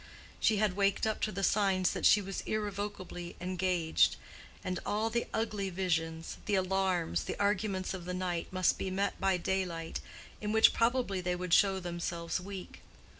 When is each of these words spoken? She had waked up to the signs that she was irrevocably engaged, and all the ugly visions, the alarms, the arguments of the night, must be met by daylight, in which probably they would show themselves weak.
She 0.39 0.57
had 0.57 0.75
waked 0.75 1.05
up 1.05 1.21
to 1.21 1.31
the 1.31 1.43
signs 1.43 1.91
that 1.91 2.07
she 2.07 2.23
was 2.23 2.41
irrevocably 2.47 3.35
engaged, 3.39 4.15
and 4.63 4.79
all 4.83 5.11
the 5.11 5.27
ugly 5.31 5.69
visions, 5.69 6.37
the 6.47 6.55
alarms, 6.55 7.25
the 7.25 7.39
arguments 7.39 7.93
of 7.93 8.05
the 8.05 8.13
night, 8.15 8.51
must 8.51 8.79
be 8.79 8.89
met 8.89 9.19
by 9.21 9.37
daylight, 9.37 9.99
in 10.41 10.51
which 10.51 10.73
probably 10.73 11.21
they 11.21 11.35
would 11.35 11.53
show 11.53 11.79
themselves 11.79 12.39
weak. 12.41 12.81